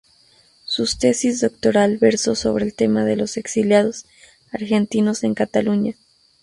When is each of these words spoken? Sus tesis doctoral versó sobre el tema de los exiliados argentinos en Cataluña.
Sus 0.65 0.97
tesis 0.97 1.41
doctoral 1.41 1.99
versó 1.99 2.33
sobre 2.33 2.65
el 2.65 2.73
tema 2.73 3.05
de 3.05 3.15
los 3.15 3.37
exiliados 3.37 4.07
argentinos 4.51 5.23
en 5.23 5.35
Cataluña. 5.35 5.93